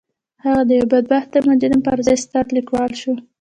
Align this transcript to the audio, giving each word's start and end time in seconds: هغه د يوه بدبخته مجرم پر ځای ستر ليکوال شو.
هغه 0.43 0.61
د 0.65 0.71
يوه 0.77 0.89
بدبخته 0.93 1.37
مجرم 1.49 1.81
پر 1.87 1.97
ځای 2.05 2.17
ستر 2.25 2.45
ليکوال 2.57 2.91
شو. 3.01 3.13